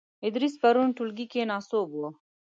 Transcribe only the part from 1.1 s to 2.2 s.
کې ناسوب وو.